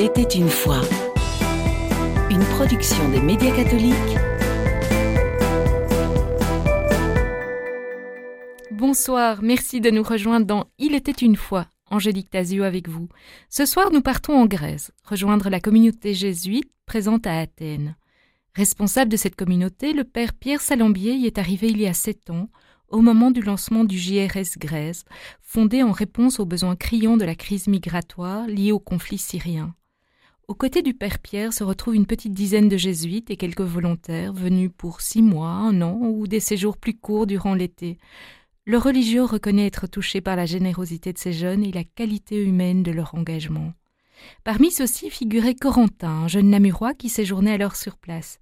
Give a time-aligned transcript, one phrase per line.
[0.00, 0.80] Il était une fois.
[2.30, 3.94] Une production des médias catholiques.
[8.70, 11.66] Bonsoir, merci de nous rejoindre dans Il était une fois.
[11.90, 13.08] Angélique Tazio avec vous.
[13.50, 17.96] Ce soir, nous partons en Grèce, rejoindre la communauté jésuite présente à Athènes.
[18.54, 22.30] Responsable de cette communauté, le père Pierre Salambier y est arrivé il y a sept
[22.30, 22.48] ans,
[22.88, 25.04] au moment du lancement du JRS Grèce,
[25.40, 29.74] fondé en réponse aux besoins criants de la crise migratoire liée au conflit syrien.
[30.48, 34.32] Aux côtés du Père Pierre se retrouvent une petite dizaine de jésuites et quelques volontaires
[34.32, 37.98] venus pour six mois, un an ou des séjours plus courts durant l'été.
[38.64, 42.82] Le religieux reconnaît être touché par la générosité de ces jeunes et la qualité humaine
[42.82, 43.74] de leur engagement.
[44.42, 48.38] Parmi ceux-ci figurait Corentin, un jeune namurois qui séjournait alors sur place.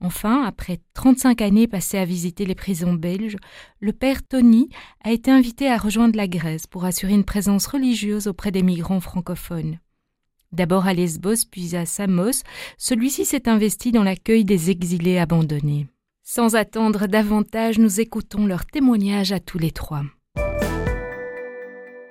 [0.00, 3.38] Enfin, après 35 années passées à visiter les prisons belges,
[3.80, 4.68] le père Tony
[5.02, 9.00] a été invité à rejoindre la Grèce pour assurer une présence religieuse auprès des migrants
[9.00, 9.80] francophones.
[10.52, 12.42] D'abord à Lesbos puis à Samos,
[12.76, 15.86] celui-ci s'est investi dans l'accueil des exilés abandonnés.
[16.24, 20.02] Sans attendre davantage, nous écoutons leurs témoignages à tous les trois.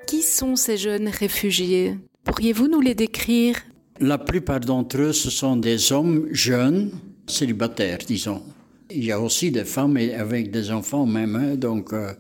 [0.08, 1.98] Qui sont ces jeunes réfugiés?
[2.24, 3.58] Pourriez-vous nous les décrire?
[4.00, 6.92] La plupart d'entre eux, ce sont des hommes jeunes
[7.28, 8.42] célibataires, disons.
[8.90, 12.14] Il y a aussi des femmes avec des enfants même, hein, donc, euh,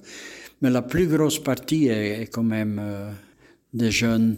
[0.62, 3.10] mais la plus grosse partie est, quand même euh,
[3.74, 4.38] des jeunes.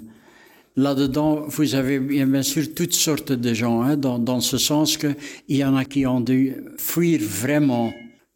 [0.78, 5.16] Là-dedans, vous avez bien sûr toutes sortes de gens, hein, dans, dans, ce sens qu'il
[5.50, 7.94] y en a qui ont dû fuir vraiment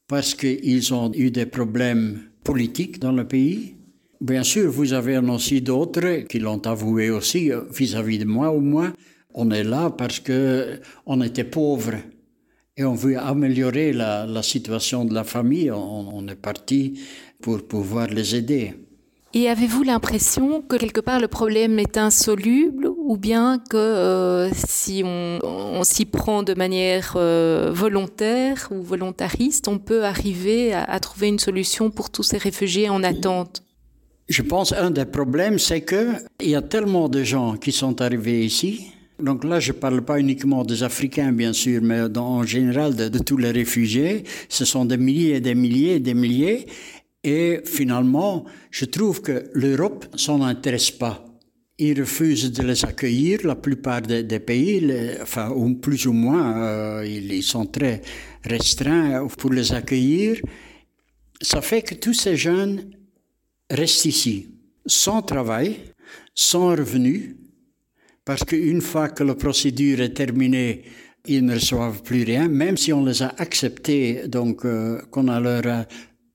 [0.08, 3.76] parce qu'ils ont eu des problèmes politiques dans le pays.
[4.22, 8.50] Bien sûr, vous avez aussi d'autres qui l'ont avoué aussi euh, vis-à-vis -vis de moi
[8.52, 8.94] au moins.
[9.34, 11.98] On est là parce que on était pauvres
[12.78, 15.72] et on veut améliorer la, la situation de la famille.
[15.72, 17.00] On, est parti
[17.42, 18.74] pour pouvoir les aider.
[19.38, 25.04] Et avez-vous l'impression que quelque part le problème est insoluble ou bien que euh, si
[25.04, 31.40] on, s'y prend de manière euh, volontaire ou volontariste, on peut arriver à, trouver une
[31.40, 33.62] solution pour tous ces réfugiés en attente?
[34.30, 36.18] Je pense un des problèmes, c'est qu'il
[36.50, 38.88] y a tellement de gens qui sont arrivés ici
[39.20, 43.18] donc là, je ne parle pas uniquement des Africains, bien sûr, mais en général de,
[43.20, 44.26] tous les réfugiés.
[44.50, 46.66] Ce sont des milliers et des milliers et des milliers.
[47.26, 51.26] Et finalement, je trouve que l'Europe s'en intéresse pas.
[51.80, 57.06] Ils refusent de les accueillir, la plupart des, pays, enfin, ou plus ou moins, euh,
[57.06, 58.04] ils sont très
[58.44, 60.40] restreints pour les accueillir.
[61.42, 62.92] Ça fait que tous ces jeunes
[63.72, 64.54] restent ici,
[64.86, 65.78] sans travail,
[66.36, 67.36] sans revenus,
[68.24, 70.84] parce qu'une fois que la procédure est terminée,
[71.26, 75.40] ils ne reçoivent plus rien, même si on les a acceptés, donc euh, qu'on a
[75.40, 75.84] leur euh,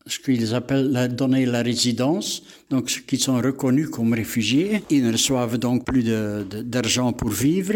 [0.07, 5.13] ce qu'ils appellent la, donner la résidence, donc qui sont reconnus comme réfugiés, ils ne
[5.13, 7.75] reçoivent donc plus d'argent pour vivre,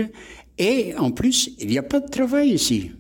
[0.59, 2.93] et en plus, il n'y a pas de travail ici.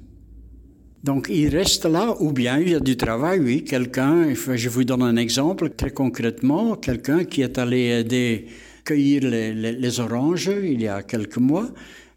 [1.02, 4.84] Donc, ils restent là, ou bien il y a du travail, oui, quelqu'un, je vous
[4.84, 8.46] donne un exemple très concrètement, quelqu'un qui est allé aider
[8.84, 11.70] cueillir les, oranges il y a quelques mois.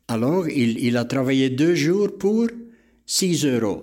[0.08, 2.48] Alors, il, il a travaillé deux jours pour
[3.06, 3.82] 6 euros.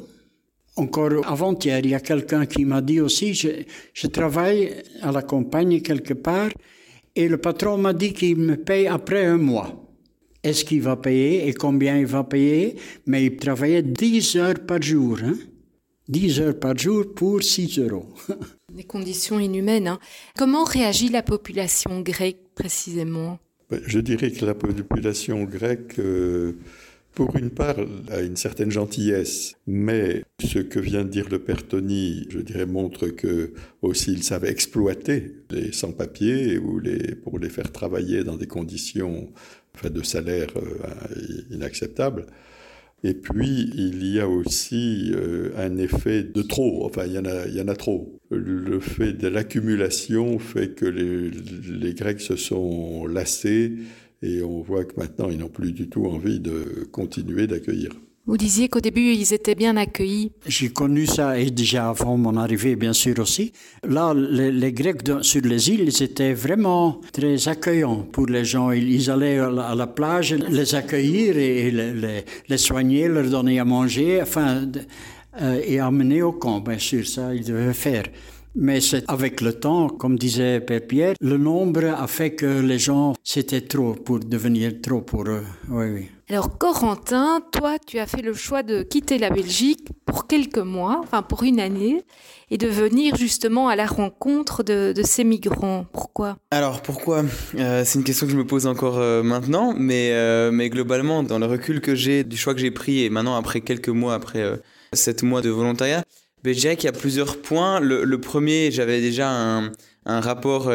[0.76, 3.48] Encore avant-hier, il y a quelqu'un qui m'a dit aussi, je,
[3.92, 6.50] je, travaille à la campagne quelque part,
[7.14, 9.84] et le patron m'a dit qu'il me paye après un mois.
[10.42, 12.76] Est-ce qu'il va payer et combien il va payer?
[13.06, 15.18] Mais il travaillait 10 heures par jour.
[15.22, 15.36] Hein?
[16.08, 18.08] 10 heures par jour pour 6 euros.
[18.74, 19.88] Des conditions inhumaines.
[19.88, 19.98] Hein.
[20.36, 23.38] Comment réagit la population grecque précisément?
[23.70, 26.52] Je dirais que la population grecque, euh,
[27.14, 27.76] pour une part,
[28.10, 32.66] a une certaine gentillesse, mais ce que vient de dire le père Tony, je dirais,
[32.66, 33.52] montre que
[33.82, 39.32] aussi ils savent exploiter les sans-papiers les, pour les faire travailler dans des conditions
[39.82, 42.26] de salaire euh, inacceptables.
[43.02, 47.26] Et puis, il y a aussi euh, un effet de trop, enfin, il y en
[47.26, 48.18] a, il y en a trop.
[48.30, 53.72] Le fait de l'accumulation fait que les Grecs se sont lassés
[54.22, 57.90] et on voit que maintenant, ils n'ont plus du tout envie de continuer d'accueillir.
[58.26, 60.32] Vous disiez qu'au début, ils étaient bien accueillis.
[60.46, 63.52] J'ai connu ça et déjà avant mon arrivée, bien sûr aussi.
[63.86, 68.70] Là, les, Grecs sur les îles, ils étaient vraiment très accueillants pour les gens.
[68.70, 71.70] Ils, allaient à la, plage les accueillir et,
[72.48, 74.68] les, soigner, leur donner à manger, enfin,
[75.42, 78.04] euh, et amener au camp, bien sûr, ça ils devaient faire.
[78.56, 82.78] Mais c'est avec le temps, comme disait Père Pierre, le nombre a fait que les
[82.78, 85.44] gens, c'était trop pour devenir trop pour eux.
[85.68, 86.08] Oui, oui.
[86.30, 91.00] Alors Corentin, toi, tu as fait le choix de quitter la Belgique pour quelques mois,
[91.02, 92.02] enfin pour une année,
[92.50, 95.84] et de venir justement à la rencontre de, ces migrants.
[95.92, 96.38] Pourquoi?
[96.50, 97.24] Alors pourquoi?
[97.56, 101.22] Euh, C'est une question que je me pose encore euh, maintenant, mais, euh, mais globalement,
[101.22, 104.14] dans le recul que j'ai du choix que j'ai pris, et maintenant après quelques mois,
[104.14, 104.60] après
[104.94, 106.04] sept mois de volontariat,
[106.52, 107.80] je dirais qu'il y a plusieurs points.
[107.80, 109.72] Le, premier, j'avais déjà un,
[110.04, 110.66] un rapport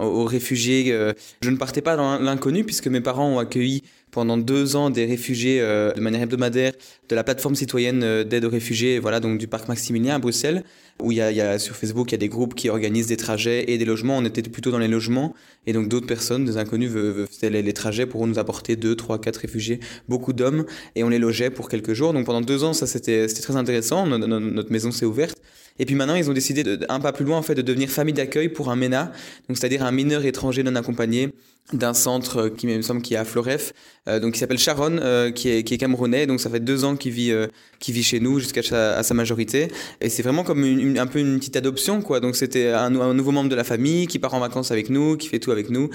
[0.00, 0.96] aux réfugiés.
[1.42, 3.82] je ne partais pas dans l'inconnu puisque mes parents ont accueilli
[4.18, 6.72] pendant deux ans des réfugiés euh, de manière hebdomadaire
[7.08, 10.64] de la plateforme citoyenne euh, d'aide aux réfugiés, voilà, donc du parc Maximilien à Bruxelles,
[11.00, 13.70] où il y, a, sur Facebook, il y a des groupes qui organisent des trajets
[13.70, 14.18] et des logements.
[14.18, 15.34] On était plutôt dans les logements,
[15.68, 16.90] et donc d'autres personnes, des inconnus,
[17.30, 19.78] faisaient les, trajets pour nous apporter deux, trois, quatre réfugiés,
[20.08, 20.66] beaucoup d'hommes,
[20.96, 22.12] et on les logeait pour quelques jours.
[22.12, 24.04] Donc pendant deux ans, ça c'était très intéressant.
[24.08, 25.38] Notre maison s'est ouverte.
[25.78, 27.88] Et puis maintenant, ils ont décidé de, un pas plus loin en fait de devenir
[27.88, 29.12] famille d'accueil pour un MENA,
[29.48, 31.32] donc c'est-à-dire un mineur étranger non accompagné
[31.72, 33.72] d'un centre qui me semble qui est à Floref,
[34.08, 37.12] euh, donc qui s'appelle Sharon, euh, qui, est, camerounais, donc ça fait deux ans qu'il
[37.12, 37.46] vit, euh,
[37.86, 39.68] vit chez nous jusqu'à sa, majorité,
[40.00, 40.64] et c'est vraiment comme
[40.96, 42.20] un peu une petite adoption quoi.
[42.20, 45.28] Donc c'était un, nouveau membre de la famille qui part en vacances avec nous, qui
[45.28, 45.90] fait tout avec nous,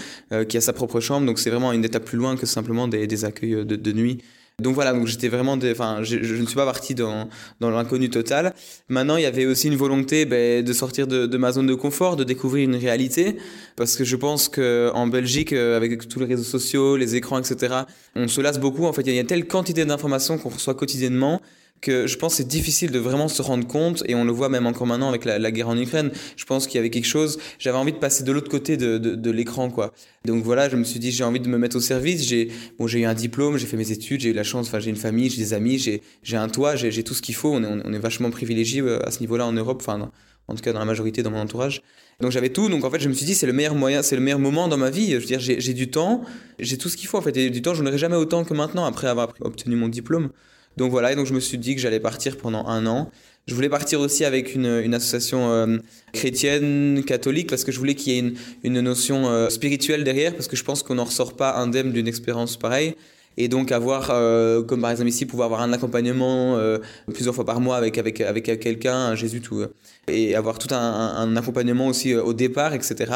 [0.47, 3.25] qui a sa propre chambre, donc c'est vraiment une étape plus loin que simplement des,
[3.25, 4.19] accueils de nuit.
[4.61, 7.27] Donc voilà, donc j'étais vraiment, enfin, je, ne suis pas parti dans,
[7.59, 8.53] dans l'inconnu total.
[8.87, 12.15] Maintenant, il y avait aussi une volonté ben, de sortir de, ma zone de confort,
[12.15, 13.37] de découvrir une réalité,
[13.75, 17.39] parce que je pense que en Belgique, euh, avec tous les réseaux sociaux, les écrans,
[17.39, 17.73] etc.,
[18.15, 18.85] on se lasse beaucoup.
[18.85, 21.41] En fait, il y a telle quantité d'informations qu'on reçoit quotidiennement
[21.83, 24.65] que je pense c'est difficile de vraiment se rendre compte, et on le voit même
[24.65, 26.11] encore maintenant avec la, guerre en Ukraine.
[26.35, 28.97] Je pense qu'il y avait quelque chose, j'avais envie de passer de l'autre côté de,
[28.97, 29.93] de, l'écran, quoi.
[30.25, 32.23] Donc voilà, je me suis dit, j'ai envie de me mettre au service.
[32.23, 32.49] J'ai
[32.79, 34.95] bon, eu un diplôme, j'ai fait mes études, j'ai eu la chance, enfin, j'ai une
[34.95, 37.53] famille, j'ai des amis, j'ai un toit, j'ai tout ce qu'il faut.
[37.53, 40.09] On est, on est vachement privilégié euh, à ce niveau-là en Europe, enfin,
[40.47, 41.81] en tout cas dans la majorité dans mon entourage.
[42.21, 44.15] Donc j'avais tout, donc en fait je me suis dit c'est le meilleur moyen, c'est
[44.15, 45.11] le meilleur moment dans ma vie.
[45.11, 46.21] Je veux dire j'ai du temps,
[46.59, 47.35] j'ai tout ce qu'il faut en fait.
[47.37, 50.29] Et du temps, je n'aurai jamais autant que maintenant après avoir obtenu mon diplôme.
[50.77, 53.11] Donc voilà, et donc je me suis dit que j'allais partir pendant un an.
[53.47, 55.77] Je voulais partir aussi avec une, association euh,
[56.13, 60.33] chrétienne, catholique, parce que je voulais qu'il y ait une, une notion euh, spirituelle derrière,
[60.33, 62.95] parce que je pense qu'on n'en ressort pas indemne d'une expérience pareille
[63.37, 66.79] et donc avoir euh, comme par exemple ici pouvoir avoir un accompagnement euh,
[67.13, 69.73] plusieurs fois par mois avec avec avec quelqu'un un Jésus tout euh,
[70.07, 73.11] et avoir tout un, accompagnement aussi au départ etc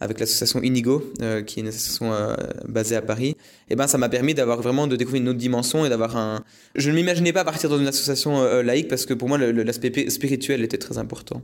[0.00, 1.12] avec l'association Inigo
[1.46, 2.12] qui est une association
[2.68, 3.36] basée à Paris
[3.70, 6.44] et ben ça m'a permis d'avoir vraiment de découvrir une autre dimension et d'avoir un
[6.74, 10.62] je ne m'imaginais pas partir dans une association laïque parce que pour moi l'aspect spirituel
[10.62, 11.42] était très important.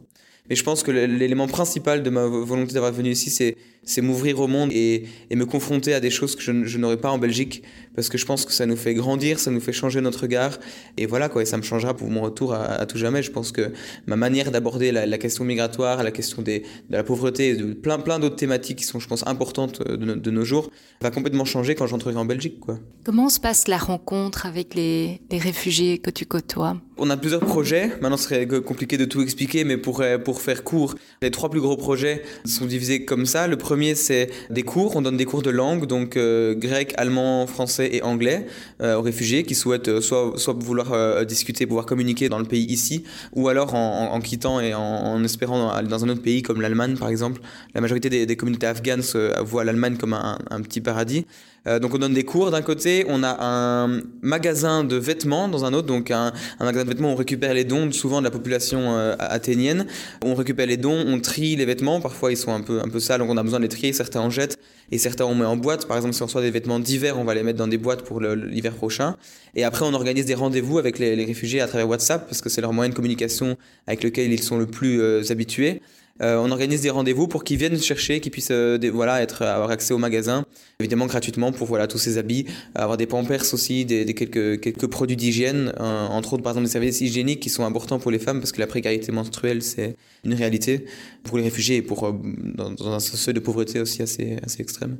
[0.48, 4.38] Mais je pense que l'élément principal de ma volonté d'avoir venu ici, c'est c'est m'ouvrir
[4.40, 7.19] au monde et, et, me confronter à des choses que je, je n'aurais pas en
[7.19, 7.62] Belgique
[7.94, 10.58] parce que je pense que ça nous fait grandir, ça nous fait changer notre regard
[10.96, 13.23] et voilà quoi, et ça me changera pour mon retour à, à tout jamais.
[13.23, 13.73] Je pense que
[14.06, 17.73] ma manière d'aborder la, la, question migratoire, la question des, de la pauvreté et de
[17.73, 20.70] plein plein d'autres thématiques qui sont je pense importantes de, de, nos jours
[21.00, 22.79] va complètement changer quand j'entrerai en Belgique quoi.
[23.05, 26.76] Comment se passe la rencontre avec les, les réfugiés que tu côtoies?
[26.99, 30.62] On a plusieurs projets, maintenant ce serait compliqué de tout expliquer mais pour, pour faire
[30.62, 33.49] court, les trois plus gros projets sont divisés comme ça.
[33.49, 34.96] Le premier, c'est des cours.
[34.96, 38.46] On donne des cours de langue, donc euh, grec, allemand, français et anglais
[38.80, 43.04] euh, aux réfugiés qui souhaitent euh, soit, vouloir discuter, pouvoir communiquer dans le pays ici,
[43.34, 47.08] ou alors en, quittant et en, espérant aller dans un autre pays comme l'Allemagne, par
[47.08, 47.40] exemple.
[47.74, 49.02] La majorité des, communautés afghanes
[49.40, 51.26] voient l'Allemagne comme un, petit paradis.
[51.69, 55.64] Euh, donc on donne des cours d'un côté, on a un magasin de vêtements dans
[55.64, 58.31] un autre, donc un, magasin de vêtements où on récupère les dons souvent de la
[58.31, 59.87] population euh, athénienne.
[60.25, 62.99] On récupère les dons, on trie les vêtements, parfois ils sont un peu, un peu
[62.99, 64.58] sales, donc on a besoin de les trier, certains en jettent
[64.91, 65.86] et certains on met en boîte.
[65.86, 68.03] Par exemple si on reçoit des vêtements d'hiver, on va les mettre dans des boîtes
[68.03, 69.17] pour l'hiver prochain.
[69.55, 72.48] Et après on organise des rendez-vous avec les, les, réfugiés à travers WhatsApp parce que
[72.48, 75.81] c'est leur moyen de communication avec lequel ils sont le plus euh, habitués.
[76.20, 79.70] Euh, on organise des rendez-vous pour qu'ils viennent chercher, qu'ils puissent euh, voilà, être, avoir
[79.70, 80.44] accès au magasin,
[80.78, 85.16] évidemment gratuitement pour voilà, tous ces habits, avoir des pampers aussi, des, quelques, quelques produits
[85.16, 88.40] d'hygiène, euh, entre autres par exemple des services hygiéniques qui sont importants pour les femmes
[88.40, 90.84] parce que la précarité menstruelle c'est une réalité
[91.24, 94.98] pour les réfugiés et pour, dans, un seuil de pauvreté aussi assez, assez extrême.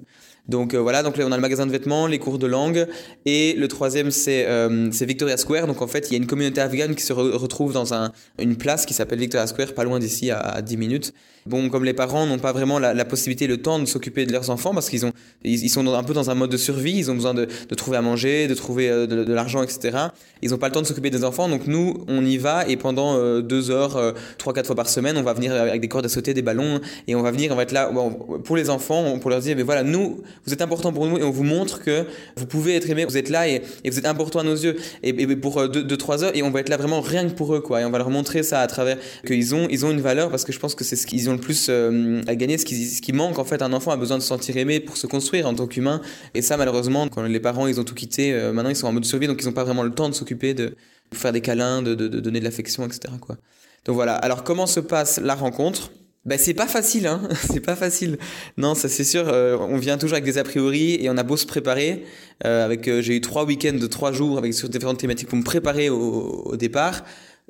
[0.49, 2.89] Donc euh, voilà, donc on a le magasin de vêtements, les cours de langue
[3.27, 5.67] et le troisième c'est euh, Victoria Square.
[5.69, 8.11] Donc en fait il y a une communauté afghane qui se re retrouve dans un,
[8.41, 11.13] une place qui s'appelle Victoria Square, pas loin d'ici à, à 10 minutes.
[11.45, 14.51] Bon, comme les parents n'ont pas vraiment la, possibilité, le temps de s'occuper de leurs
[14.51, 15.11] enfants parce qu'ils
[15.43, 18.03] ils, sont un peu dans un mode de survie, ils ont besoin de, trouver à
[18.03, 19.99] manger, de trouver euh, de, l'argent, etc.
[20.41, 22.77] Ils n'ont pas le temps de s'occuper des enfants, donc nous on y va et
[22.77, 26.07] pendant euh, deux heures, trois quatre fois par semaine, on va venir avec des cordes
[26.07, 27.91] à sauter, des ballons et on va venir, on va être là
[28.45, 31.23] pour les enfants, pour leur dire mais voilà nous vous êtes important pour nous et
[31.23, 34.41] on vous montre que vous pouvez être aimé, vous êtes là et, vous êtes important
[34.41, 37.35] à nos yeux et, pour 2-3 heures et on va être là vraiment rien que
[37.35, 39.91] pour eux quoi et on va leur montrer ça à travers qu'ils ont, ils ont
[39.91, 42.35] une valeur parce que je pense que c'est ce qu'ils ont le plus euh, à
[42.35, 43.63] gagner, ce qui, ce qui manque en fait.
[43.63, 46.01] Un enfant a besoin de se sentir aimé pour se construire en tant qu'humain.
[46.35, 48.93] Et ça, malheureusement, quand les parents ils ont tout quitté, euh, maintenant ils sont en
[48.93, 50.75] mode survie, donc ils n'ont pas vraiment le temps de s'occuper, de
[51.13, 53.15] faire des câlins, de, de, de donner de l'affection, etc.
[53.21, 53.37] Quoi.
[53.85, 54.15] Donc voilà.
[54.15, 55.91] Alors comment se passe la rencontre?
[56.25, 57.29] Ben c'est pas facile, hein.
[57.51, 58.19] c'est pas facile.
[58.57, 59.29] Non, ça c'est sûr.
[59.29, 62.05] Euh, on vient toujours avec des a priori et on a beau se préparer.
[62.45, 65.39] Euh, avec, euh, j'ai eu trois week-ends de trois jours avec sur différentes thématiques pour
[65.39, 67.03] me préparer au, au départ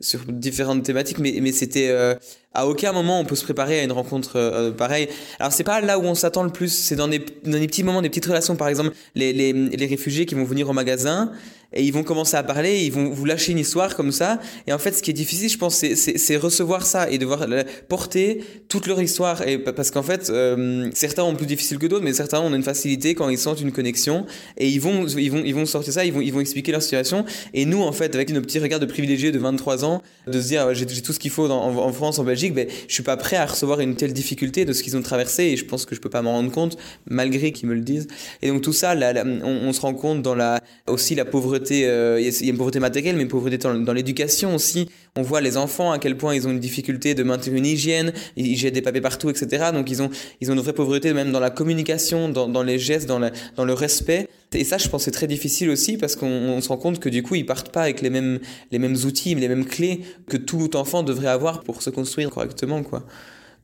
[0.02, 2.14] sur différentes thématiques, mais, mais c'était euh,
[2.54, 5.08] à aucun moment on peut se préparer à une rencontre euh, pareille.
[5.38, 7.82] Alors c'est pas là où on s'attend le plus, c'est dans des, dans des petits
[7.82, 8.56] moments, des petites relations.
[8.56, 11.32] Par exemple, les, les, les réfugiés qui vont venir au magasin
[11.74, 14.38] et ils vont commencer à parler, ils vont vous lâcher une histoire comme ça.
[14.66, 17.46] Et en fait, ce qui est difficile, je pense, c'est recevoir ça et devoir
[17.88, 19.46] porter toute leur histoire.
[19.46, 22.62] Et parce qu'en fait, euh, certains ont plus difficile que d'autres, mais certains ont une
[22.62, 24.26] facilité quand ils sentent une connexion
[24.56, 26.82] et ils vont, ils vont, ils vont sortir ça, ils vont, ils vont expliquer leur
[26.82, 27.24] situation.
[27.54, 30.48] Et nous, en fait, avec nos petits regards de privilégiés de 23 ans, de se
[30.48, 33.36] dire j'ai tout ce qu'il faut en, France, en Belgique, ben, je suis pas prêt
[33.36, 36.00] à recevoir une telle difficulté de ce qu'ils ont traversé et je pense que je
[36.00, 36.76] peux pas m'en rendre compte
[37.06, 38.08] malgré qu'ils me le disent.
[38.42, 42.20] Et donc tout ça, on, on, se rend compte dans la aussi la pauvreté euh,
[42.20, 44.88] il y a une pauvreté matérielle, mais une pauvreté dans, l'éducation aussi.
[45.16, 48.12] On voit les enfants à quel point ils ont une difficulté de maintenir une hygiène,
[48.36, 49.66] ils jettent des papiers partout, etc.
[49.72, 53.72] Donc ils ont, une vraie pauvreté même dans la communication, dans, les gestes, dans, le
[53.72, 54.28] respect.
[54.54, 57.22] Et ça, je pense, c'est très difficile aussi parce qu'on se rend compte que du
[57.22, 58.40] coup, ils partent pas avec les mêmes,
[59.04, 62.82] outils, les mêmes clés que tout enfant devrait avoir pour se construire correctement.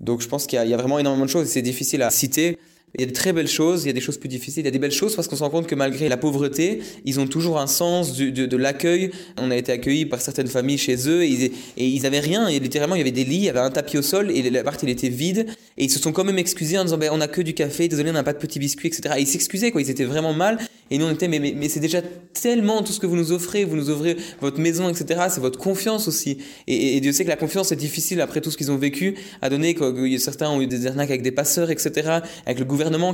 [0.00, 2.10] Donc je pense qu'il y, y, a vraiment énormément de choses et c'est difficile à
[2.10, 2.58] citer.
[2.94, 4.64] Il y a de très belles choses, il y a des choses plus difficiles, il
[4.64, 7.20] y a des belles choses parce qu'on se rend compte que malgré la pauvreté, ils
[7.20, 9.10] ont toujours un sens de, de, l'accueil.
[9.36, 11.44] On a été accueillis par certaines familles chez eux et ils,
[11.76, 12.48] et ils avaient rien.
[12.48, 14.48] Et littéralement, il y avait des lits, il y avait un tapis au sol et
[14.50, 15.46] l'appart il était vide.
[15.76, 17.88] Et ils se sont quand même excusés en disant ben, on a que du café,
[17.88, 19.16] désolé, on n'a pas de petits biscuits, etc.
[19.18, 20.58] Et ils s'excusaient quoi, ils étaient vraiment mal.
[20.90, 22.00] Et nous on était mais, mais, c'est déjà
[22.32, 25.26] tellement tout ce que vous nous offrez, vous nous offrez votre maison, etc.
[25.28, 26.38] C'est votre confiance aussi.
[26.66, 29.14] Et, et, Dieu sait que la confiance est difficile après tout ce qu'ils ont vécu
[29.42, 29.74] à donner.
[29.74, 29.92] Quoi.
[30.18, 32.20] Certains ont eu des arnaques avec des passeurs, etc.
[32.46, 32.64] Avec le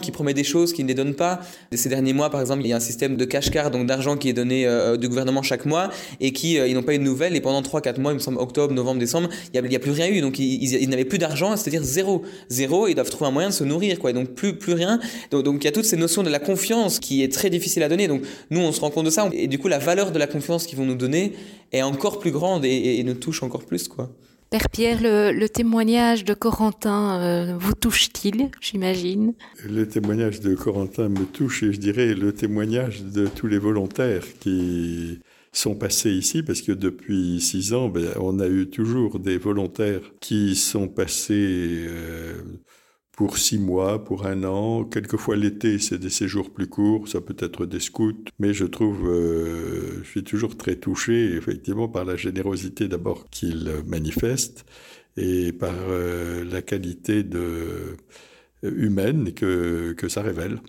[0.01, 1.41] qui promet des choses, qui ne les donne pas.
[1.73, 4.29] Ces derniers mois, par exemple, il y a un système de cash-card, donc d'argent qui
[4.29, 5.91] est donné euh, du gouvernement chaque mois
[6.21, 7.37] et qui euh, ils n'ont pas eu de nouvelles.
[7.37, 10.09] Et pendant 3-4 mois, il me semble octobre, novembre, décembre, il n'y a, plus rien
[10.09, 10.21] eu.
[10.21, 12.23] Donc ils, n'avaient plus d'argent, c'est-à-dire zéro.
[12.49, 13.99] Zéro, ils doivent trouver un moyen de se nourrir.
[13.99, 14.13] Quoi.
[14.13, 15.01] Donc plus, rien.
[15.31, 17.89] Donc, il y a toutes ces notions de la confiance qui est très difficile à
[17.89, 18.09] donner.
[18.09, 19.29] Donc nous, on se rend compte de ça.
[19.33, 21.33] Et du coup, la valeur de la confiance qu'ils vont nous donner
[21.73, 23.89] est encore plus grande et, et, et nous touche encore plus.
[23.89, 24.11] quoi.
[24.55, 29.35] Père Pierre, le, témoignage de Corentin euh, vous touche-t-il, j'imagine?
[29.69, 34.23] Le témoignage de Corentin me touche et je dirais le témoignage de tous les volontaires
[34.39, 35.19] qui
[35.51, 40.03] sont passés ici, parce que depuis six ans, ben, on a eu toujours des volontaires
[40.21, 42.41] qui sont passés euh,
[43.17, 44.85] pour six mois, pour un an.
[44.85, 48.25] Quelquefois l'été, c'est des séjours plus courts, ça peut être des scouts.
[48.39, 53.71] Mais je trouve, euh, je suis toujours très touché, effectivement, par la générosité d'abord qu'ils
[53.87, 54.65] manifestent
[55.17, 57.97] et par euh, la qualité de,
[58.65, 60.61] euh, humaine que, que ça révèle.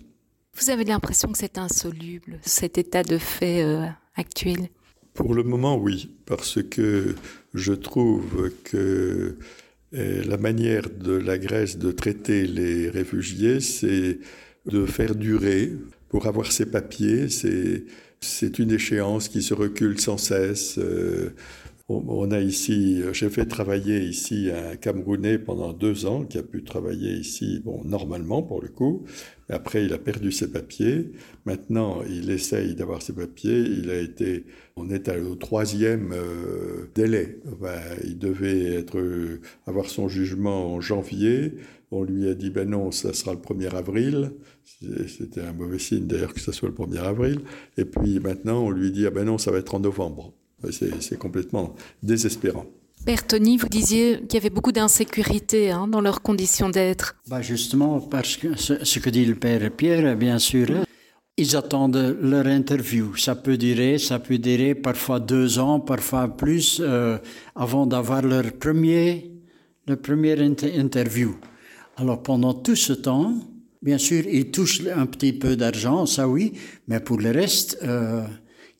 [0.54, 4.68] Vous avez l'impression que c'est insoluble, cet état de fait euh, actuel?
[5.14, 7.14] Pour le moment, oui, parce que
[7.54, 9.36] je trouve que
[9.96, 14.18] la manière de la Grèce de traiter les réfugiés, c'est
[14.66, 15.72] de faire durer
[16.08, 17.28] pour avoir ses papiers.
[18.20, 20.78] C'est une échéance qui se recule sans cesse.
[20.78, 21.30] Euh,
[21.88, 26.64] on a ici, j'ai fait travailler ici un Camerounais pendant deux ans qui a pu
[26.64, 29.04] travailler ici, bon, normalement pour le coup.
[29.48, 31.12] Après, il a perdu ses papiers.
[31.44, 33.60] Maintenant, il essaye d'avoir ses papiers.
[33.60, 37.38] Il a été, on est au troisième euh, délai.
[38.04, 39.00] Il devait être,
[39.66, 41.54] avoir son jugement en janvier.
[41.92, 44.32] On lui a dit, ben non, ça sera le 1er avril.
[45.06, 47.40] C'était un mauvais signe d'ailleurs que ce soit le 1er avril.
[47.78, 50.35] Et puis maintenant, on lui dit, ah ben non, ça va être en novembre.
[50.70, 52.66] C'est complètement désespérant.
[53.04, 57.16] Père Tony, vous disiez qu'il y avait beaucoup d'insécurité hein, dans leurs conditions d'être.
[57.28, 60.66] Bah justement, parce que ce, ce, que dit le Père Pierre, bien sûr,
[61.36, 63.14] ils attendent leur interview.
[63.16, 67.18] Ça peut durer, ça peut durer parfois deux ans, parfois plus, euh,
[67.54, 69.30] avant d'avoir leur premier,
[69.86, 71.36] leur première inter interview.
[71.96, 73.34] Alors pendant tout ce temps,
[73.82, 76.54] bien sûr, ils touchent un petit peu d'argent, ça oui,
[76.88, 78.22] mais pour le reste, euh,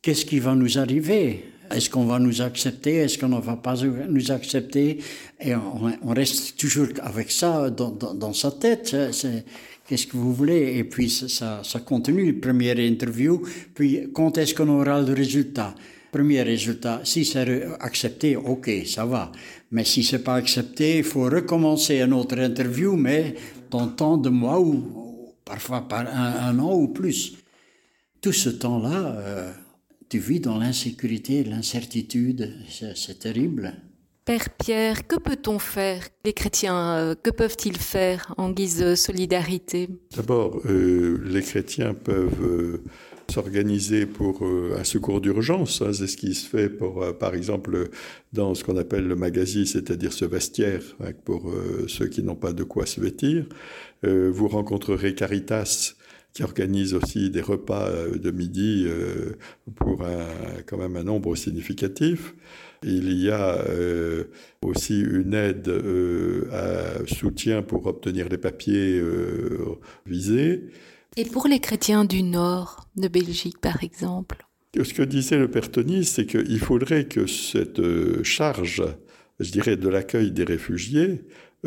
[0.03, 1.45] qu'est-ce qui va nous arriver?
[1.71, 2.97] Est-ce qu'on va nous accepter?
[2.97, 3.75] Est-ce qu'on ne va pas
[4.09, 4.99] nous accepter?
[5.41, 8.97] Et on, reste toujours avec ça dans, sa tête.
[9.87, 10.79] Qu'est-ce que vous voulez?
[10.79, 12.35] Et puis ça, continue.
[12.35, 13.43] Première interview.
[13.75, 15.75] Puis quand est-ce qu'on aura le résultat?
[16.11, 19.33] Premier résultat, si c'est accepté, ok, ça va.
[19.71, 23.35] Mais si c'est pas accepté, il faut recommencer une autre interview, mais
[23.71, 27.35] dans tant de mois ou parfois par un, un an ou plus.
[28.23, 29.17] Tout ce temps-là.
[29.19, 29.53] Euh,
[30.09, 33.75] tu vis dans l'insécurité, l'incertitude, c'est terrible.
[34.27, 36.03] Père Pierre, que peut-on faire?
[36.25, 39.89] Les chrétiens, euh, que peuvent-ils faire en guise de solidarité?
[40.17, 42.83] D'abord, euh, les chrétiens peuvent euh,
[43.31, 44.43] s'organiser pour
[44.77, 45.81] un secours d'urgence.
[45.81, 45.93] Hein.
[45.93, 47.89] c'est ce qui se fait, pour, par exemple,
[48.33, 51.53] dans ce qu'on appelle le magazine, c'est-à-dire ce vestiaire, hein, pour
[51.87, 53.47] ceux qui n'ont pas de quoi se vêtir.
[54.03, 55.95] vous rencontrerez Caritas
[56.37, 58.87] qui organise aussi des repas de midi
[59.75, 60.27] pour un,
[60.67, 62.35] quand même un nombre significatif.
[62.83, 64.25] Il y a euh,
[64.63, 70.65] aussi une aide euh, à soutien pour obtenir les papiers euh, visés.
[71.17, 74.47] Et pour les chrétiens du nord de Belgique, par exemple?
[74.77, 77.81] Ce que disait le Père Tony, c'est qu'il faudrait que cette
[78.23, 78.85] charge,
[79.41, 81.25] je dirais, de l'accueil des réfugiés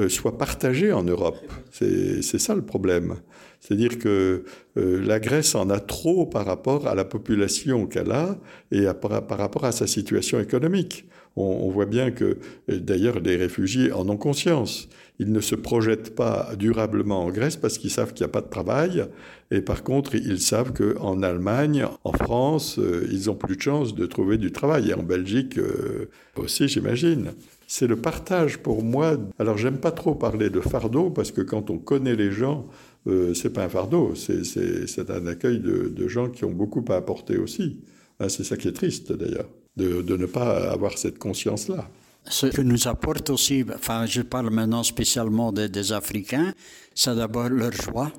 [0.07, 1.39] soit partagée en Europe.
[1.71, 3.15] C'est ça le problème.
[3.59, 4.43] C'est-à-dire que
[4.77, 8.37] euh, la Grèce en a trop par rapport à la population qu'elle a
[8.71, 11.05] et par, rapport à sa situation économique.
[11.35, 12.37] On, voit bien que,
[12.67, 14.89] d'ailleurs, les réfugiés en ont conscience.
[15.19, 18.41] Ils ne se projettent pas durablement en Grèce parce qu'ils savent qu'il n'y a pas
[18.41, 19.05] de travail.
[19.49, 23.95] Et par contre, ils savent qu'en Allemagne, en France, euh, ils ont plus de chances
[23.95, 24.89] de trouver du travail.
[24.89, 27.31] Et en Belgique euh, aussi, j'imagine
[27.69, 29.15] c'est le partage pour moi.
[29.37, 32.65] Alors j'aime pas trop parler de fardeau parce que quand on connaît les gens,
[33.05, 37.37] euh, c'est pas un fardeau, c'est un accueil de, gens qui ont beaucoup à apporter
[37.37, 37.79] aussi.
[38.19, 39.47] Hein, c'est ça qui est triste d'ailleurs,
[39.77, 41.87] de, ne pas avoir cette conscience-là.
[42.25, 46.53] Ce que nous apporte aussi, enfin je parle maintenant spécialement des, Africains,
[46.95, 48.11] c'est d'abord leur joie.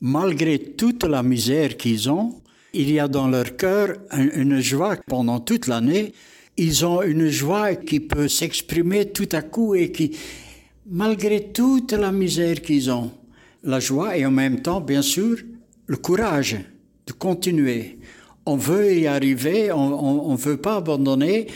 [0.00, 2.40] Malgré toute la misère qu'ils ont,
[2.72, 6.12] il y a dans leur cœur une joie pendant toute l'année.
[6.56, 10.16] Ils ont une joie qui peut s'exprimer tout à coup et qui,
[10.86, 13.10] malgré toute la misère qu'ils ont,
[13.64, 15.38] la joie et en même temps, bien sûr,
[15.86, 16.58] le courage
[17.06, 17.98] de continuer.
[18.44, 21.46] On veut y arriver, on ne veut pas abandonner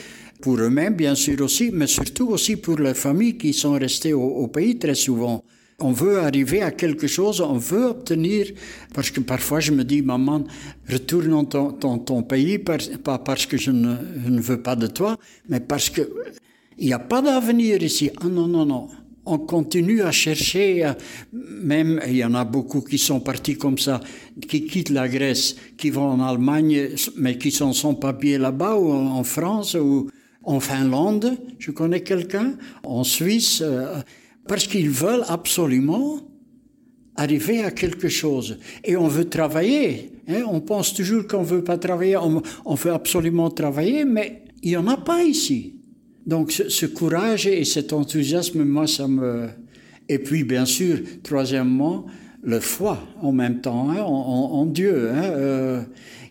[0.41, 4.47] pour eux-mêmes, bien sûr aussi, mais surtout aussi pour les familles qui sont restées au,
[4.49, 5.43] pays très souvent.
[5.79, 8.47] On veut arriver à quelque chose, on veut obtenir,
[8.95, 10.45] parce que parfois je me dis, maman,
[10.89, 15.17] retourne dans ton, pays, pas parce que je ne, veux pas de toi,
[15.49, 16.03] mais parce que
[16.79, 18.11] il n'y a pas d'avenir ici.
[18.21, 18.89] Ah non, non, non
[19.27, 20.93] on continue à chercher,
[21.33, 24.01] même il y en a beaucoup qui sont partis comme ça,
[24.49, 28.93] qui quittent la Grèce, qui vont en Allemagne, mais qui sont sans papier là-bas, ou
[28.93, 30.09] en France, ou
[30.45, 33.97] en Finlande, je connais quelqu'un, en Suisse, euh,
[34.47, 36.21] parce qu'ils veulent absolument
[37.17, 38.59] arriver à quelque chose.
[38.85, 40.13] Et on veut travailler.
[40.29, 40.43] Hein.
[40.49, 44.77] On pense toujours qu'on ne veut pas travailler, on, veut absolument travailler, mais il n'y
[44.77, 45.75] en a pas ici.
[46.27, 49.49] Donc ce, courage et cet enthousiasme, moi, ça me...
[50.09, 52.07] Et puis, bien sûr, troisièmement,
[52.43, 55.11] le foi en même temps, hein, en, Dieu.
[55.11, 55.83] Hein, euh,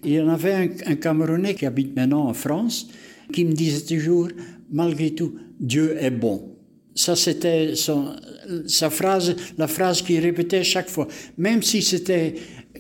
[0.04, 0.54] il y en avait
[0.86, 2.88] un, Camerounais qui habite maintenant en France,
[3.34, 4.30] qui me disait toujours,
[4.72, 6.55] malgré tout, Dieu est bon.
[6.96, 11.08] Ça, c'était sa phrase, la phrase qu'il répétait chaque fois.
[11.38, 12.36] Même si c'était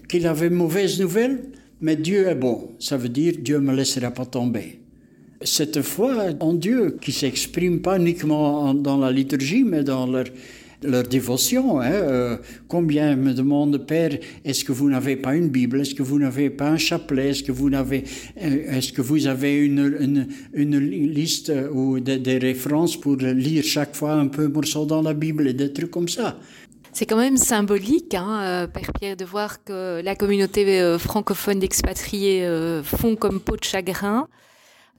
[0.07, 1.43] qu'il avait mauvaise nouvelle,
[1.81, 2.69] mais Dieu est bon.
[2.79, 4.79] Ça veut dire Dieu me laissera pas tomber
[5.45, 10.25] cette foi en Dieu qui s'exprime pas uniquement dans la liturgie, mais dans leur,
[10.83, 11.79] leur dévotion.
[11.79, 11.91] Hein.
[11.91, 15.81] Euh, combien me demandent, Père, est-ce que vous n'avez pas une Bible?
[15.81, 17.29] Est-ce que vous n'avez pas un chapelet?
[17.29, 18.03] Est-ce que vous n'avez,
[18.41, 23.63] euh, est-ce que vous avez une, une, une liste ou des, des, références pour lire
[23.63, 26.37] chaque fois un peu morceau dans la Bible et des trucs comme ça?
[26.93, 32.47] C'est quand même symbolique, hein, euh, Père Pierre, de voir que la communauté francophone d'expatriés
[32.83, 34.27] font comme peau de chagrin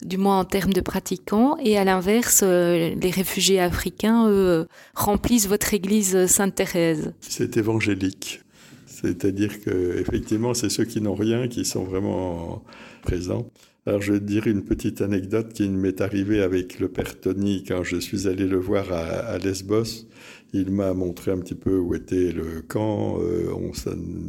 [0.05, 5.49] du moins en termes de pratiquants, et à l'inverse, euh, les réfugiés africains, eux, remplissent
[5.49, 7.13] votre église Sainte-Thérèse.
[7.21, 8.43] C'est évangélique.
[8.87, 12.63] C'est-à-dire que effectivement, c'est ceux qui n'ont rien qui sont vraiment
[13.03, 13.47] présents.
[13.89, 17.85] Alors, je vais dire une petite anecdote qui m'est arrivée avec le père Tony quand
[17.85, 20.09] je suis allé le voir à, Lesbos.
[20.53, 23.21] Il m'a montré un petit peu où était le camp.
[23.21, 23.73] Euh, on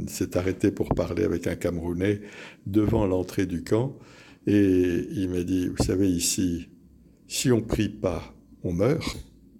[0.07, 2.21] s'est arrêté pour parler avec un Camerounais
[2.67, 3.97] devant l'entrée du camp.
[4.47, 6.69] Et il m'a dit, vous savez, ici,
[7.27, 8.23] si on prie pas,
[8.63, 9.17] on meurt.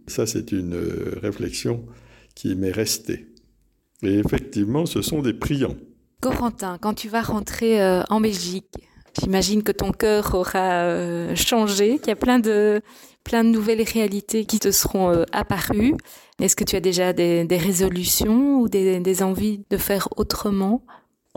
[0.07, 1.85] Ça, c'est une euh, réflexion
[2.35, 3.27] qui m'est restée.
[4.01, 5.75] Et effectivement, ce sont des priants.
[6.21, 8.73] Corentin, quand tu vas rentrer euh, en Belgique,
[9.19, 12.81] j'imagine que ton cœur aura euh, changé, qu'il y a plein de,
[13.25, 15.95] plein de nouvelles réalités qui te seront apparues.
[16.39, 20.81] Est-ce que tu as déjà des, résolutions ou des, des envies de faire autrement?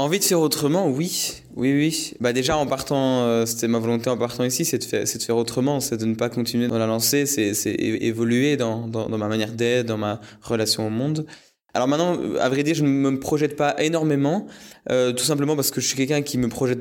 [0.01, 1.43] Envie de faire autrement, oui.
[1.57, 2.15] Oui, oui.
[2.21, 5.23] Bah déjà, en partant, euh, c'était ma volonté en partant ici, c'est de, faire, de
[5.23, 9.29] faire autrement, c'est de ne pas continuer dans la lancée, c'est évoluer dans, dans, ma
[9.29, 11.27] manière d'être, dans ma relation au monde.
[11.75, 14.47] Alors maintenant, à vrai dire, je ne me projette pas énormément,
[14.90, 16.81] euh, tout simplement parce que je suis quelqu'un qui me projette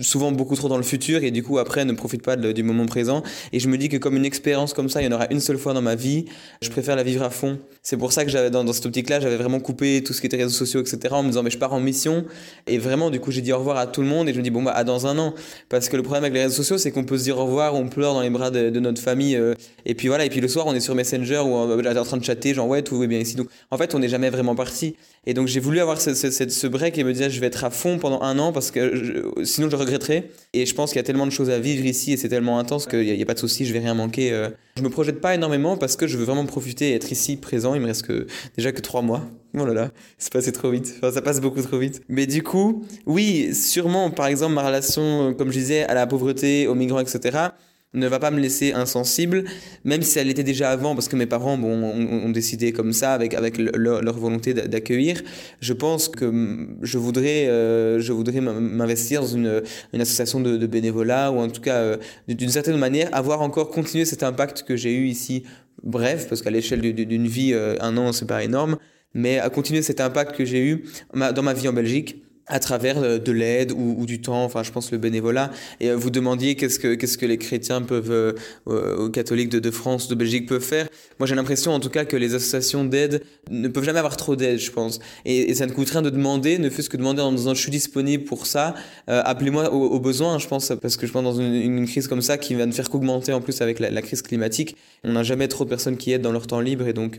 [0.00, 2.86] souvent beaucoup trop dans le futur et du coup après ne profite pas du moment
[2.86, 3.22] présent.
[3.52, 5.40] Et je me dis que comme une expérience comme ça, il y en aura une
[5.40, 6.26] seule fois dans ma vie,
[6.62, 7.58] je préfère la vivre à fond.
[7.82, 10.36] C'est pour ça que j'avais dans, cette optique-là, j'avais vraiment coupé tout ce qui était
[10.36, 11.14] réseaux sociaux, etc.
[11.14, 12.24] en me disant mais je pars en mission.
[12.66, 14.42] Et vraiment du coup j'ai dit au revoir à tout le monde et je me
[14.42, 15.34] dis bon bah à dans un an.
[15.68, 17.74] Parce que le problème avec les réseaux sociaux c'est qu'on peut se dire au revoir,
[17.74, 19.36] on pleure dans les bras de, notre famille.
[19.36, 21.98] Euh, et puis voilà, et puis le soir on est sur Messenger ou on est
[21.98, 23.36] en train de chatter, genre ouais tout va bien ici.
[23.36, 24.96] Donc en fait on n'est jamais vraiment parti.
[25.26, 27.64] Et donc j'ai voulu avoir ce, ce, ce, break et me dire je vais être
[27.64, 30.30] à fond pendant un an parce que sinon je regretterais.
[30.52, 32.58] Et je pense qu'il y a tellement de choses à vivre ici et c'est tellement
[32.58, 34.32] intense qu'il n'y a, pas de souci, je vais rien manquer.
[34.32, 34.48] Euh.
[34.76, 37.74] Je me projette pas énormément parce que je veux vraiment profiter et être ici présent.
[37.74, 38.26] Il me reste que,
[38.56, 39.22] déjà que trois mois.
[39.58, 40.94] Oh là là, c'est passé trop vite.
[40.98, 42.02] Enfin, ça passe beaucoup trop vite.
[42.08, 46.68] Mais du coup, oui, sûrement, par exemple, ma relation, comme je disais, à la pauvreté,
[46.68, 47.50] aux migrants, etc
[47.92, 49.44] ne va pas me laisser insensible,
[49.84, 53.34] même si elle l'était déjà avant, parce que mes parents ont, décidé comme ça, avec,
[53.34, 55.20] avec leur, volonté d'accueillir.
[55.60, 61.38] Je pense que je voudrais, euh, voudrais m'investir dans une, une association de, bénévolat, ou
[61.38, 61.96] en tout cas, euh,
[62.28, 65.42] d'une certaine manière, avoir encore continué cet impact que j'ai eu ici,
[65.82, 68.76] bref, parce qu'à l'échelle d'une vie, euh, un an, c'est pas énorme,
[69.14, 72.98] mais à continuer cet impact que j'ai eu dans ma vie en Belgique à travers
[72.98, 75.50] euh, de l'aide ou, du temps, enfin je pense le bénévolat.
[75.80, 80.14] Et euh, vous demandiez qu'est-ce que les chrétiens peuvent, euh, aux catholiques de, France, de
[80.14, 80.88] Belgique peuvent faire.
[81.18, 84.36] Moi j'ai l'impression en tout cas que les associations d'aide ne peuvent jamais avoir trop
[84.36, 84.98] d'aide, je pense.
[85.24, 87.70] Et, ça ne coûte rien de demander, ne fût-ce que demander en disant je suis
[87.70, 88.74] disponible pour ça,
[89.06, 92.54] appelez-moi au, besoin, je pense, parce que je pense dans une, crise comme ça qui
[92.54, 95.68] va ne faire qu'augmenter en plus avec la, crise climatique, on n'a jamais trop de
[95.68, 97.18] personnes qui aident dans leur temps libre et donc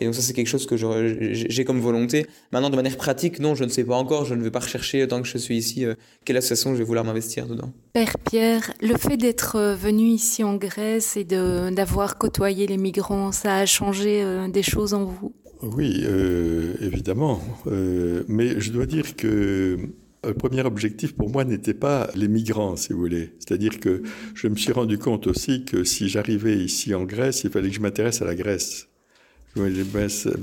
[0.00, 2.26] et donc ça c'est quelque chose que j'ai comme volonté.
[2.52, 5.06] Maintenant de manière pratique, non, je ne sais pas encore, je ne vais pas rechercher
[5.08, 7.72] tant que je suis ici euh, quelle association je vais vouloir m'investir dedans.
[7.92, 13.32] Père Pierre, le fait d'être euh, venu ici en Grèce et d'avoir côtoyé les migrants,
[13.32, 15.32] ça a changé euh, des choses en vous?
[15.62, 16.06] Oui,
[16.80, 17.38] évidemment.
[17.66, 19.76] mais je dois dire que
[20.24, 23.34] le premier objectif pour moi n'était pas les migrants, si vous voulez.
[23.40, 24.02] C'est-à-dire que
[24.34, 27.74] je me suis rendu compte aussi que si j'arrivais ici en Grèce, il fallait que
[27.74, 28.88] je m'intéresse à la Grèce.
[29.54, 29.60] Je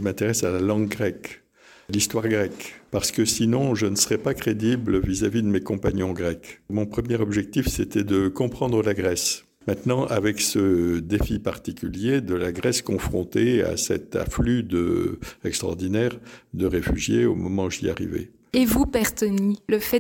[0.04, 1.42] m'intéresse à la langue grecque,
[1.90, 6.62] l'histoire grecque, parce que sinon je ne serais pas crédible vis-à-vis de mes compagnons grecs.
[6.70, 9.46] Mon premier objectif, c'était de comprendre la Grèce.
[9.68, 16.18] Maintenant, avec ce défi particulier de la Grèce confrontée à cet afflux de, extraordinaire
[16.54, 18.32] de réfugiés au moment où j'y arrivais.
[18.54, 20.00] Et vous, Père Tony, le fait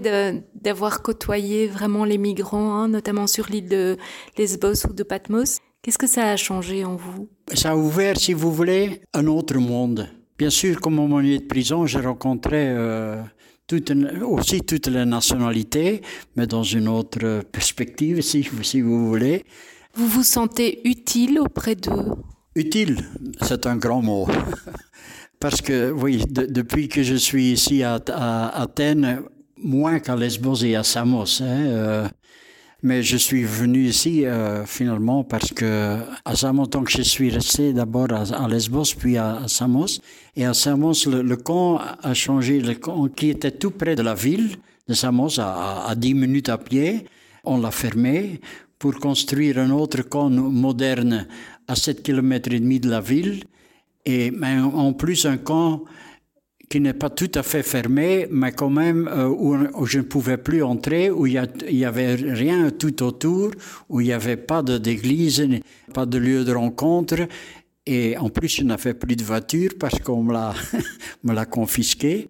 [0.55, 3.97] d'avoir côtoyé vraiment les migrants, hein, notamment sur l'île de
[4.37, 7.29] Lesbos ou de Patmos, Qu'est-ce que ça a changé en vous?
[7.53, 10.09] Ça a ouvert, si vous voulez, un autre monde.
[10.37, 13.23] Bien sûr, comme au milieu de prison, j'ai rencontré euh,
[14.21, 16.01] aussi toutes les nationalités,
[16.35, 19.45] mais dans une autre perspective, si, si vous voulez.
[19.95, 22.13] Vous vous sentez utile auprès d'eux
[22.55, 23.03] Utile,
[23.41, 24.27] c'est un grand mot.
[25.39, 27.95] Parce que, oui, depuis que je suis ici à,
[28.49, 29.21] Athènes,
[29.57, 32.07] moins qu'à Lesbos et à Samos, hein, euh,
[32.83, 37.73] mais je suis venu ici euh, finalement parce que à Samos, donc je suis resté
[37.73, 39.99] d'abord à, Lesbos, puis à, Samos.
[40.35, 42.59] Et à Samos, le, camp a changé.
[42.59, 46.49] Le camp qui était tout près de la ville de Samos, à, à 10 minutes
[46.49, 47.05] à pied,
[47.43, 48.39] on l'a fermé
[48.77, 51.27] pour construire un autre camp moderne
[51.67, 53.43] à 7 km et demi de la ville.
[54.05, 55.83] Et mais en plus un camp
[56.69, 60.37] qui n'est pas tout à fait fermé, mais quand même euh, où, je ne pouvais
[60.37, 63.51] plus entrer, où il n'y avait rien tout autour,
[63.89, 65.47] où il n'y avait pas d'église,
[65.93, 67.27] pas de lieu de rencontre.
[67.85, 70.33] Et en plus, je n'avais plus de voiture parce qu'on me
[71.33, 72.29] l'a confisqué.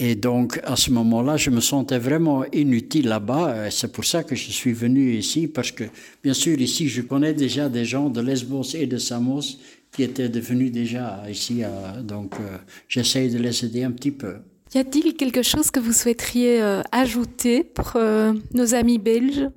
[0.00, 3.68] Et donc, à ce moment-là, je me sentais vraiment inutile là-bas.
[3.70, 5.84] C'est pour ça que je suis venu ici, parce que,
[6.22, 9.58] bien sûr, ici, je connais déjà des gens de Lesbos et de Samos
[9.92, 11.64] qui étaient devenus déjà ici.
[11.64, 12.58] Euh, donc, euh,
[12.88, 14.36] j'essaye de les aider un petit peu.
[14.74, 17.96] Y a-t-il quelque chose que vous souhaiteriez euh, ajouter pour
[18.54, 19.48] nos amis belges?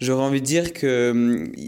[0.00, 0.86] J'aurais envie de dire que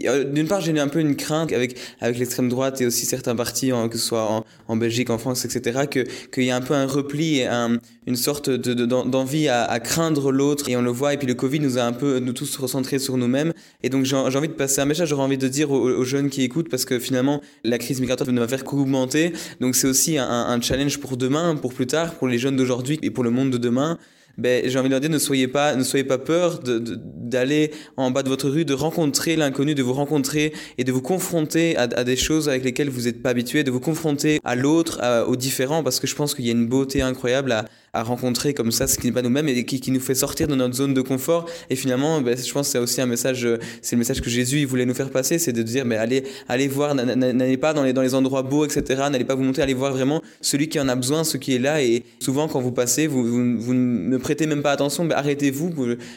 [0.05, 3.35] euh, d'une part j'ai un peu une crainte avec avec l'extrême droite et aussi certains
[3.35, 6.73] partis que ce soit en, Belgique en France etc que qu'il y a un peu
[6.73, 10.69] un repli et un, une sorte de, d'envie à, à, craindre l'autre.
[10.69, 12.99] Et on le voit et puis le Covid nous a un peu nous tous recentrés
[12.99, 13.53] sur nous-mêmes.
[13.81, 15.09] Et donc j'ai, envie de passer un message.
[15.09, 18.39] J'aurais envie de dire aux, jeunes qui écoutent parce que finalement la crise migratoire ne
[18.39, 19.33] va faire qu'augmenter.
[19.61, 22.99] Donc c'est aussi un, un challenge pour demain pour plus tard pour les jeunes d'aujourd'hui
[23.01, 23.97] et pour le monde de demain
[24.37, 28.11] ben, j'ai envie de leur dire, ne soyez pas, ne soyez pas peur d'aller en
[28.11, 32.03] bas de votre rue, de rencontrer l'inconnu, de vous rencontrer et de vous confronter à,
[32.03, 35.83] des choses avec lesquelles vous n'êtes pas habitué, de vous confronter à l'autre, aux différents,
[35.83, 38.87] parce que je pense qu'il y a une beauté incroyable à, à rencontrer comme ça
[38.87, 41.01] ce qui n'est pas nous-mêmes et qui, qui, nous fait sortir de notre zone de
[41.01, 41.45] confort.
[41.69, 43.47] Et finalement, ben, je pense que c'est aussi un message,
[43.83, 46.23] c'est le message que Jésus il voulait nous faire passer, c'est de dire, mais allez,
[46.49, 49.03] allez voir, n'allez pas dans les, dans les endroits beaux, etc.
[49.11, 51.59] N'allez pas vous montrer, allez voir vraiment celui qui en a besoin, ce qui est
[51.59, 51.83] là.
[51.83, 55.69] Et souvent, quand vous passez, vous, vous, vous ne prêtez même pas attention, arrêtez-vous,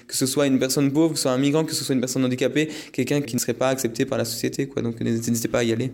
[0.07, 2.01] que ce soit une personne pauvre, que ce soit un migrant, que ce soit une
[2.01, 4.83] personne handicapée, quelqu'un qui ne serait pas accepté par la société, quoi.
[4.83, 5.93] Donc n'hésitez pas à y aller.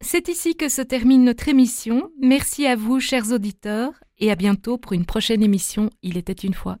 [0.00, 2.10] C'est ici que se termine notre émission.
[2.20, 6.54] Merci à vous, chers auditeurs, et à bientôt pour une prochaine émission Il était une
[6.54, 6.78] fois.